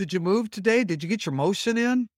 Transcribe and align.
Did 0.00 0.14
you 0.14 0.20
move 0.20 0.50
today? 0.50 0.82
Did 0.82 1.02
you 1.02 1.10
get 1.10 1.26
your 1.26 1.34
motion 1.34 1.76
in? 1.76 2.08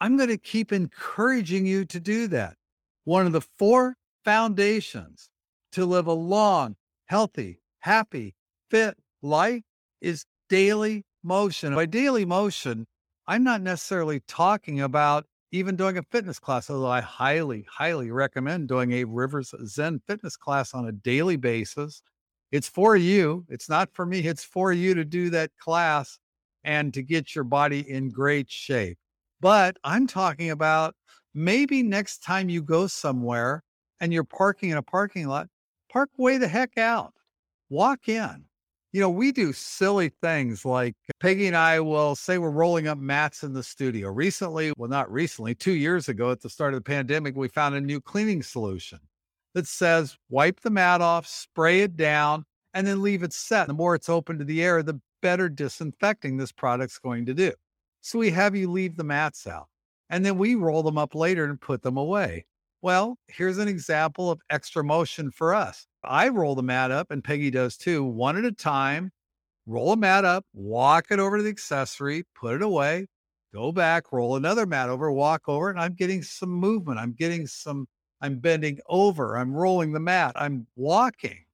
I'm 0.00 0.16
going 0.16 0.28
to 0.28 0.36
keep 0.36 0.72
encouraging 0.72 1.64
you 1.64 1.84
to 1.84 2.00
do 2.00 2.26
that. 2.26 2.56
One 3.04 3.26
of 3.26 3.32
the 3.32 3.40
four 3.40 3.94
foundations 4.24 5.30
to 5.70 5.86
live 5.86 6.08
a 6.08 6.12
long, 6.12 6.74
healthy, 7.06 7.60
happy, 7.78 8.34
fit 8.70 8.96
life 9.22 9.62
is 10.00 10.26
daily 10.48 11.04
motion. 11.22 11.76
By 11.76 11.86
daily 11.86 12.24
motion, 12.24 12.88
I'm 13.28 13.44
not 13.44 13.62
necessarily 13.62 14.18
talking 14.26 14.80
about 14.80 15.24
even 15.52 15.76
doing 15.76 15.98
a 15.98 16.02
fitness 16.02 16.40
class, 16.40 16.70
although 16.70 16.88
I 16.88 17.02
highly, 17.02 17.64
highly 17.70 18.10
recommend 18.10 18.66
doing 18.66 18.90
a 18.94 19.04
Rivers 19.04 19.54
Zen 19.64 20.02
fitness 20.08 20.36
class 20.36 20.74
on 20.74 20.88
a 20.88 20.92
daily 20.92 21.36
basis. 21.36 22.02
It's 22.50 22.68
for 22.68 22.96
you. 22.96 23.46
It's 23.48 23.68
not 23.68 23.90
for 23.92 24.06
me. 24.06 24.26
It's 24.26 24.42
for 24.42 24.72
you 24.72 24.94
to 24.94 25.04
do 25.04 25.30
that 25.30 25.56
class 25.56 26.18
and 26.64 26.92
to 26.94 27.02
get 27.02 27.34
your 27.34 27.44
body 27.44 27.88
in 27.88 28.08
great 28.08 28.50
shape. 28.50 28.98
But 29.40 29.76
I'm 29.84 30.06
talking 30.06 30.50
about 30.50 30.94
maybe 31.34 31.82
next 31.82 32.22
time 32.22 32.48
you 32.48 32.62
go 32.62 32.86
somewhere 32.86 33.62
and 34.00 34.12
you're 34.12 34.24
parking 34.24 34.70
in 34.70 34.76
a 34.76 34.82
parking 34.82 35.26
lot, 35.26 35.48
park 35.90 36.10
way 36.16 36.38
the 36.38 36.48
heck 36.48 36.78
out. 36.78 37.14
Walk 37.70 38.08
in. 38.08 38.44
You 38.92 39.00
know, 39.00 39.08
we 39.08 39.32
do 39.32 39.54
silly 39.54 40.10
things 40.20 40.66
like 40.66 40.94
Peggy 41.18 41.46
and 41.46 41.56
I 41.56 41.80
will 41.80 42.14
say 42.14 42.36
we're 42.36 42.50
rolling 42.50 42.88
up 42.88 42.98
mats 42.98 43.42
in 43.42 43.54
the 43.54 43.62
studio. 43.62 44.10
Recently, 44.10 44.72
well, 44.76 44.90
not 44.90 45.10
recently, 45.10 45.54
two 45.54 45.72
years 45.72 46.10
ago 46.10 46.30
at 46.30 46.42
the 46.42 46.50
start 46.50 46.74
of 46.74 46.80
the 46.80 46.84
pandemic, 46.84 47.34
we 47.34 47.48
found 47.48 47.74
a 47.74 47.80
new 47.80 48.02
cleaning 48.02 48.42
solution 48.42 48.98
that 49.54 49.66
says 49.66 50.18
wipe 50.28 50.60
the 50.60 50.70
mat 50.70 51.00
off, 51.00 51.26
spray 51.26 51.80
it 51.80 51.96
down, 51.96 52.44
and 52.74 52.86
then 52.86 53.02
leave 53.02 53.22
it 53.22 53.32
set. 53.32 53.66
The 53.66 53.74
more 53.74 53.94
it's 53.94 54.08
open 54.08 54.38
to 54.38 54.44
the 54.44 54.62
air, 54.62 54.82
the 54.82 55.00
better 55.22 55.48
disinfecting 55.48 56.36
this 56.36 56.52
product's 56.52 56.98
going 56.98 57.24
to 57.26 57.34
do. 57.34 57.52
So 58.02 58.18
we 58.18 58.30
have 58.30 58.54
you 58.54 58.70
leave 58.70 58.96
the 58.96 59.04
mats 59.04 59.46
out 59.46 59.68
and 60.10 60.26
then 60.26 60.36
we 60.36 60.56
roll 60.56 60.82
them 60.82 60.98
up 60.98 61.14
later 61.14 61.44
and 61.44 61.58
put 61.58 61.82
them 61.82 61.96
away. 61.96 62.44
Well, 62.82 63.16
here's 63.28 63.58
an 63.58 63.68
example 63.68 64.30
of 64.30 64.40
extra 64.50 64.84
motion 64.84 65.30
for 65.30 65.54
us. 65.54 65.86
I 66.04 66.28
roll 66.28 66.54
the 66.54 66.62
mat 66.62 66.90
up 66.90 67.10
and 67.10 67.22
Peggy 67.24 67.50
does 67.50 67.76
too, 67.76 68.04
one 68.04 68.36
at 68.36 68.44
a 68.44 68.52
time. 68.52 69.10
Roll 69.66 69.92
a 69.92 69.96
mat 69.96 70.24
up, 70.24 70.44
walk 70.52 71.06
it 71.10 71.20
over 71.20 71.36
to 71.36 71.42
the 71.44 71.48
accessory, 71.48 72.24
put 72.34 72.56
it 72.56 72.62
away, 72.62 73.06
go 73.54 73.70
back, 73.70 74.10
roll 74.10 74.34
another 74.34 74.66
mat 74.66 74.88
over, 74.88 75.12
walk 75.12 75.42
over, 75.46 75.70
and 75.70 75.78
I'm 75.78 75.94
getting 75.94 76.20
some 76.20 76.50
movement. 76.50 76.98
I'm 76.98 77.12
getting 77.12 77.46
some, 77.46 77.86
I'm 78.20 78.40
bending 78.40 78.80
over, 78.88 79.36
I'm 79.36 79.54
rolling 79.54 79.92
the 79.92 80.00
mat, 80.00 80.32
I'm 80.34 80.66
walking 80.74 81.44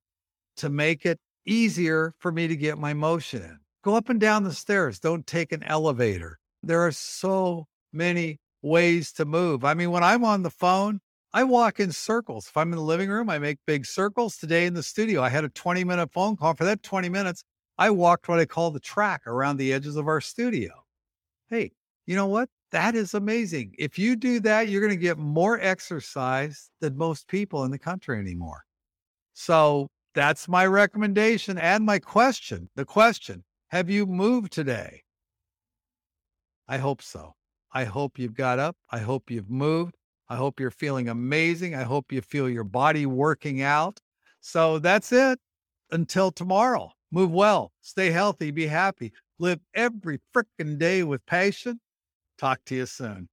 to 0.57 0.71
make 0.71 1.05
it 1.05 1.21
easier 1.49 2.15
for 2.19 2.31
me 2.31 2.47
to 2.47 2.57
get 2.57 2.79
my 2.79 2.95
motion 2.95 3.43
in. 3.43 3.59
Go 3.83 3.95
up 3.95 4.09
and 4.09 4.21
down 4.21 4.45
the 4.45 4.53
stairs. 4.53 4.99
Don't 4.99 5.27
take 5.27 5.53
an 5.53 5.63
elevator. 5.63 6.39
There 6.63 6.85
are 6.87 6.93
so 6.93 7.67
many 7.93 8.39
ways 8.63 9.13
to 9.13 9.25
move. 9.25 9.65
I 9.65 9.75
mean, 9.75 9.91
when 9.91 10.03
I'm 10.03 10.25
on 10.25 10.43
the 10.43 10.51
phone, 10.51 11.01
I 11.33 11.45
walk 11.45 11.79
in 11.81 11.93
circles. 11.93 12.49
If 12.49 12.57
I'm 12.57 12.73
in 12.73 12.79
the 12.79 12.85
living 12.85 13.09
room, 13.09 13.31
I 13.31 13.39
make 13.39 13.59
big 13.67 13.87
circles. 13.87 14.37
Today 14.37 14.67
in 14.67 14.75
the 14.75 14.83
studio, 14.83 15.23
I 15.23 15.29
had 15.29 15.45
a 15.45 15.49
20 15.51 15.85
minute 15.85 16.13
phone 16.13 16.37
call. 16.37 16.55
For 16.55 16.65
that 16.65 16.83
20 16.83 17.09
minutes, 17.09 17.45
I 17.79 17.91
walked 17.91 18.29
what 18.29 18.41
I 18.41 18.45
call 18.45 18.71
the 18.71 18.81
track 18.81 19.27
around 19.27 19.57
the 19.57 19.73
edges 19.73 19.97
of 19.97 20.09
our 20.09 20.21
studio. 20.21 20.73
Hey, 21.49 21.73
you 22.07 22.17
know 22.17 22.27
what? 22.27 22.49
That 22.73 22.95
is 22.95 23.15
amazing. 23.15 23.75
If 23.79 23.99
you 23.99 24.17
do 24.17 24.41
that, 24.41 24.69
you're 24.69 24.81
going 24.81 24.93
to 24.93 24.97
get 24.97 25.17
more 25.19 25.59
exercise 25.61 26.71
than 26.81 26.97
most 26.97 27.29
people 27.29 27.65
in 27.65 27.71
the 27.71 27.79
country 27.79 28.19
anymore. 28.19 28.63
So 29.35 29.89
that's 30.15 30.49
my 30.49 30.67
recommendation 30.67 31.59
and 31.59 31.85
my 31.85 31.99
question. 31.99 32.69
The 32.75 32.85
question 32.85 33.45
have 33.69 33.91
you 33.91 34.07
moved 34.07 34.53
today? 34.53 35.03
I 36.67 36.79
hope 36.79 37.03
so. 37.03 37.35
I 37.73 37.85
hope 37.85 38.19
you've 38.19 38.35
got 38.35 38.59
up. 38.59 38.77
I 38.91 38.99
hope 38.99 39.31
you've 39.31 39.51
moved. 39.51 39.97
I 40.29 40.37
hope 40.37 40.61
you're 40.61 40.71
feeling 40.71 41.09
amazing. 41.09 41.75
I 41.75 41.83
hope 41.83 42.13
you 42.13 42.21
feel 42.21 42.49
your 42.49 42.65
body 42.65 43.07
working 43.07 43.63
out. 43.63 44.01
So 44.41 44.79
that's 44.79 45.13
it. 45.13 45.39
Until 45.91 46.31
tomorrow, 46.31 46.93
move 47.11 47.31
well, 47.31 47.73
stay 47.81 48.11
healthy, 48.11 48.51
be 48.51 48.67
happy, 48.67 49.13
live 49.39 49.61
every 49.75 50.21
freaking 50.35 50.79
day 50.79 51.03
with 51.03 51.25
passion. 51.25 51.81
Talk 52.39 52.61
to 52.67 52.75
you 52.75 52.87
soon. 52.87 53.29